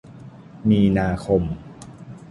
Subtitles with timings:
[0.69, 1.41] มีนาคม